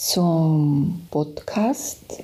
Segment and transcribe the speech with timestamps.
[0.00, 2.22] zum Podcast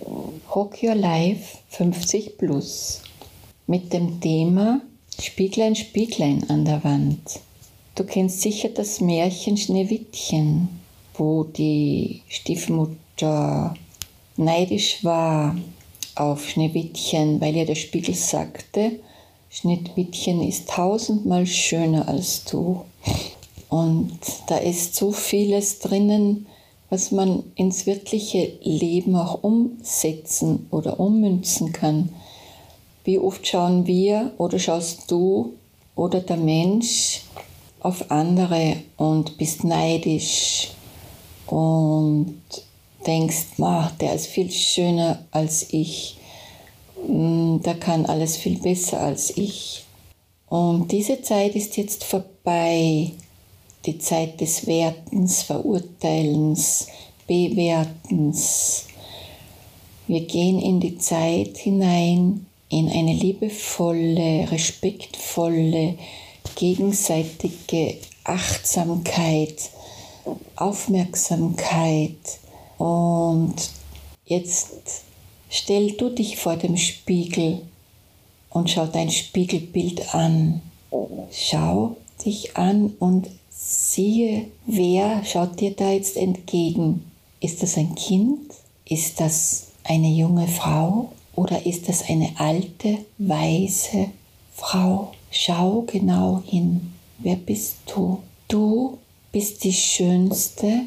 [0.54, 3.02] Rock Your Life 50 Plus
[3.66, 4.80] mit dem Thema
[5.20, 7.20] Spieglein, Spieglein an der Wand.
[7.94, 10.70] Du kennst sicher das Märchen Schneewittchen,
[11.18, 13.74] wo die Stiefmutter
[14.38, 15.54] neidisch war
[16.14, 18.92] auf Schneewittchen, weil ihr der Spiegel sagte,
[19.50, 22.86] Schneewittchen ist tausendmal schöner als du.
[23.68, 26.46] Und da ist so vieles drinnen,
[26.90, 32.10] was man ins wirkliche Leben auch umsetzen oder ummünzen kann.
[33.04, 35.54] Wie oft schauen wir oder schaust du
[35.94, 37.22] oder der Mensch
[37.80, 40.70] auf andere und bist neidisch
[41.46, 42.34] und
[43.06, 43.46] denkst,
[44.00, 46.18] der ist viel schöner als ich,
[47.06, 49.84] hm, der kann alles viel besser als ich.
[50.48, 53.12] Und diese Zeit ist jetzt vorbei
[53.86, 56.88] die Zeit des Wertens, Verurteilens,
[57.26, 58.86] Bewertens.
[60.06, 65.96] Wir gehen in die Zeit hinein, in eine liebevolle, respektvolle,
[66.56, 69.70] gegenseitige Achtsamkeit,
[70.56, 72.40] Aufmerksamkeit.
[72.78, 73.54] Und
[74.26, 75.02] jetzt
[75.48, 77.62] stell du dich vor dem Spiegel
[78.50, 80.62] und schau dein Spiegelbild an.
[81.30, 83.28] Schau dich an und
[83.68, 87.02] Siehe, wer schaut dir da jetzt entgegen?
[87.40, 88.52] Ist das ein Kind?
[88.88, 91.10] Ist das eine junge Frau?
[91.34, 94.10] Oder ist das eine alte, weise
[94.54, 95.10] Frau?
[95.32, 96.92] Schau genau hin.
[97.18, 98.20] Wer bist du?
[98.46, 98.98] Du
[99.32, 100.82] bist die schönste,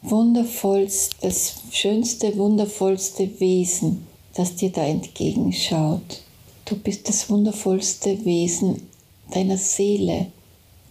[0.00, 6.22] wundervollste, das schönste, wundervollste Wesen, das dir da entgegenschaut.
[6.64, 8.88] Du bist das wundervollste Wesen
[9.30, 10.28] deiner Seele,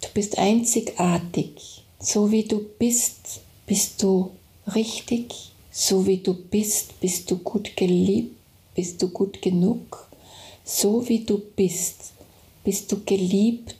[0.01, 1.83] Du bist einzigartig.
[1.99, 4.31] So wie du bist, bist du
[4.73, 5.51] richtig.
[5.71, 8.35] So wie du bist, bist du gut geliebt.
[8.75, 10.07] Bist du gut genug.
[10.63, 12.13] So wie du bist,
[12.63, 13.75] bist du geliebt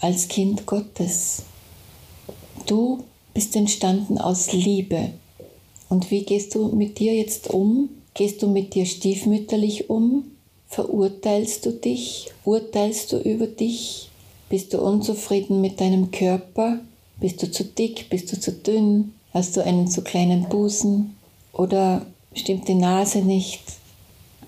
[0.00, 1.42] als Kind Gottes.
[2.66, 3.04] Du
[3.34, 5.10] bist entstanden aus Liebe.
[5.88, 7.88] Und wie gehst du mit dir jetzt um?
[8.14, 10.30] Gehst du mit dir stiefmütterlich um?
[10.68, 12.30] Verurteilst du dich?
[12.44, 14.09] Urteilst du über dich?
[14.50, 16.80] Bist du unzufrieden mit deinem Körper?
[17.20, 18.10] Bist du zu dick?
[18.10, 19.14] Bist du zu dünn?
[19.32, 21.16] Hast du einen zu kleinen Busen?
[21.52, 23.62] Oder stimmt die Nase nicht?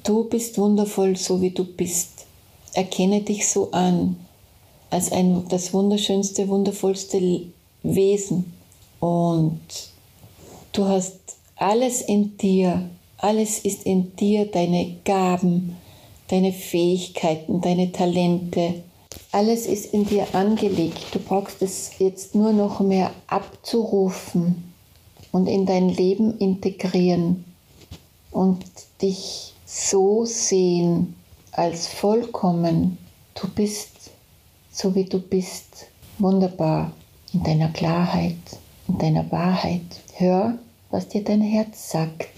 [0.02, 2.26] Du bist wundervoll, so wie du bist.
[2.74, 4.16] Erkenne dich so an,
[4.90, 7.42] als ein, das wunderschönste, wundervollste
[7.84, 8.52] Wesen.
[8.98, 9.60] Und
[10.72, 11.20] du hast
[11.54, 15.76] alles in dir, alles ist in dir, deine Gaben,
[16.26, 18.82] deine Fähigkeiten, deine Talente,
[19.32, 21.06] alles ist in dir angelegt.
[21.12, 24.72] Du brauchst es jetzt nur noch mehr abzurufen
[25.32, 27.44] und in dein Leben integrieren
[28.30, 28.64] und
[29.00, 31.14] dich so sehen
[31.52, 32.98] als vollkommen.
[33.34, 33.92] Du bist
[34.72, 35.86] so wie du bist,
[36.18, 36.92] wunderbar
[37.32, 38.36] in deiner Klarheit,
[38.88, 39.82] in deiner Wahrheit.
[40.14, 40.58] Hör,
[40.90, 42.28] was dir dein Herz sagt.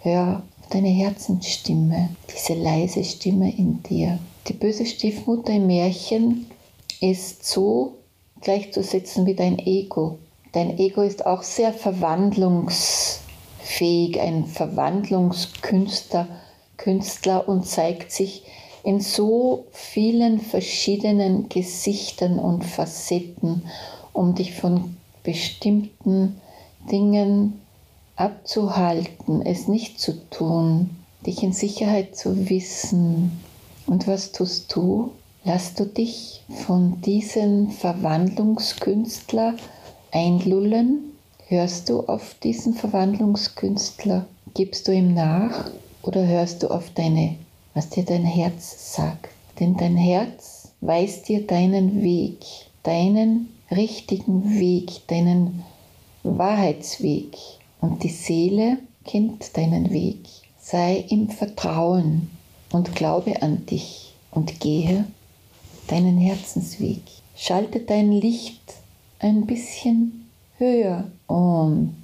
[0.00, 4.18] Hör auf deine Herzensstimme, diese leise Stimme in dir.
[4.48, 6.50] Die böse Stiefmutter im Märchen
[7.00, 7.98] ist so
[8.40, 10.18] gleichzusetzen wie dein Ego.
[10.52, 16.28] Dein Ego ist auch sehr verwandlungsfähig, ein Verwandlungskünstler
[16.82, 18.42] Künstler und zeigt sich
[18.82, 23.62] in so vielen verschiedenen Gesichtern und Facetten,
[24.12, 26.40] um dich von bestimmten
[26.90, 27.60] Dingen
[28.16, 30.90] abzuhalten, es nicht zu tun,
[31.24, 33.40] dich in Sicherheit zu wissen,
[33.92, 35.10] und was tust du?
[35.44, 39.54] Lass du dich von diesem Verwandlungskünstler
[40.10, 41.12] einlullen?
[41.48, 44.24] Hörst du auf diesen Verwandlungskünstler?
[44.54, 45.70] Gibst du ihm nach?
[46.02, 47.36] Oder hörst du auf deine,
[47.74, 49.28] was dir dein Herz sagt?
[49.60, 52.46] Denn dein Herz weist dir deinen Weg,
[52.84, 55.64] deinen richtigen Weg, deinen
[56.22, 57.36] Wahrheitsweg.
[57.82, 60.20] Und die Seele kennt deinen Weg.
[60.58, 62.30] Sei im Vertrauen
[62.72, 65.04] und glaube an dich und gehe
[65.86, 67.02] deinen Herzensweg.
[67.36, 68.74] Schalte dein Licht
[69.18, 70.28] ein bisschen
[70.58, 71.94] höher und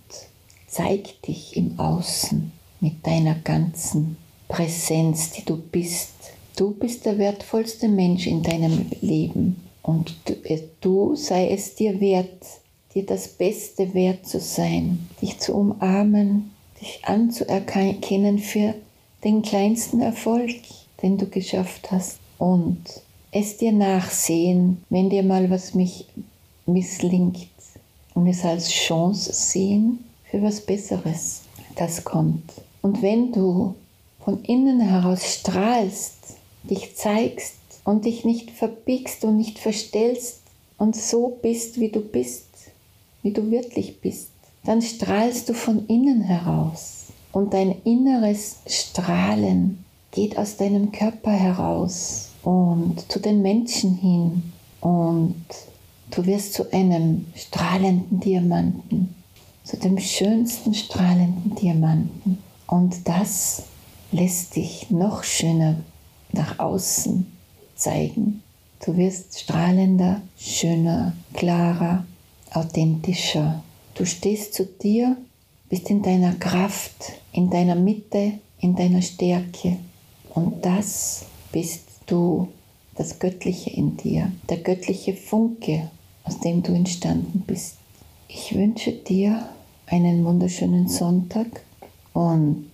[0.67, 4.17] zeig dich im Außen mit deiner ganzen
[4.49, 6.13] Präsenz, die du bist,
[6.59, 12.01] Du bist der wertvollste Mensch in deinem Leben und du, äh, du sei es dir
[12.01, 12.43] wert,
[12.93, 16.51] dir das Beste wert zu sein, dich zu umarmen,
[16.81, 18.75] dich anzuerkennen für
[19.25, 20.57] den kleinsten Erfolg,
[21.03, 22.79] den du geschafft hast und
[23.31, 26.07] es dir nachsehen, wenn dir mal was mich
[26.67, 27.49] misslingt
[28.15, 31.43] und es als Chance sehen für was Besseres,
[31.77, 32.53] das kommt.
[32.83, 33.75] Und wenn du
[34.25, 36.17] von innen heraus strahlst,
[36.63, 40.41] dich zeigst und dich nicht verbiegst und nicht verstellst
[40.77, 42.47] und so bist, wie du bist,
[43.23, 44.31] wie du wirklich bist,
[44.65, 46.98] dann strahlst du von innen heraus.
[47.39, 54.53] Und dein inneres Strahlen geht aus deinem Körper heraus und zu den Menschen hin.
[54.81, 55.45] Und
[56.11, 59.15] du wirst zu einem strahlenden Diamanten,
[59.63, 62.39] zu dem schönsten strahlenden Diamanten.
[62.67, 63.67] Und das
[64.11, 65.77] lässt dich noch schöner
[66.33, 67.25] nach außen
[67.77, 68.43] zeigen.
[68.85, 72.05] Du wirst strahlender, schöner, klarer,
[72.53, 73.63] authentischer.
[73.95, 75.17] Du stehst zu dir,
[75.69, 79.77] bist in deiner Kraft, in deiner Mitte, in deiner Stärke.
[80.35, 82.49] Und das bist du,
[82.95, 85.91] das Göttliche in dir, der göttliche Funke,
[86.25, 87.77] aus dem du entstanden bist.
[88.29, 89.49] Ich wünsche dir
[89.87, 91.63] einen wunderschönen Sonntag
[92.13, 92.71] und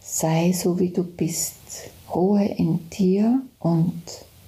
[0.00, 1.56] sei so, wie du bist.
[2.14, 4.02] Ruhe in dir und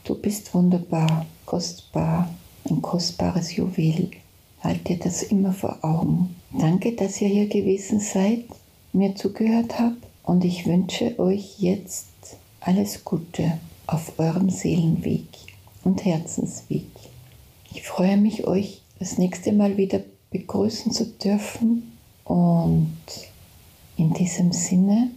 [0.05, 2.31] du bist wunderbar, kostbar,
[2.69, 4.11] ein kostbares Juwel.
[4.62, 6.37] Halt dir das immer vor Augen.
[6.52, 8.44] Danke, dass ihr hier gewesen seid,
[8.93, 12.08] mir zugehört habt und ich wünsche euch jetzt
[12.61, 15.26] alles Gute auf eurem Seelenweg
[15.85, 16.87] und Herzensweg.
[17.73, 20.00] Ich freue mich, euch das nächste Mal wieder
[20.31, 22.96] begrüßen zu dürfen und
[23.96, 25.11] in diesem Sinne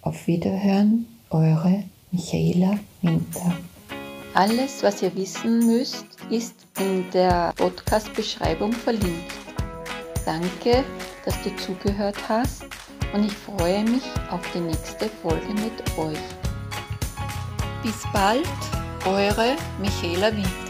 [0.00, 3.56] auf Wiederhören, eure Michaela Winter.
[4.34, 9.41] Alles, was ihr wissen müsst, ist in der Podcast-Beschreibung verlinkt.
[10.24, 10.84] Danke,
[11.24, 12.64] dass du zugehört hast
[13.12, 16.18] und ich freue mich auf die nächste Folge mit euch.
[17.82, 18.46] Bis bald,
[19.04, 20.61] eure Michaela Winter.